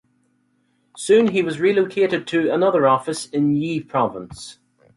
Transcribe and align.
Soon 0.97 1.27
he 1.27 1.43
was 1.43 1.59
relocated 1.59 2.25
to 2.25 2.51
another 2.51 2.87
office 2.87 3.27
in 3.27 3.55
Yi 3.55 3.81
province. 3.81 4.57